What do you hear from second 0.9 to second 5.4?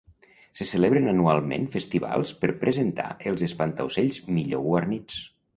anualment festivals per presentar els espantaocells millor guarnits.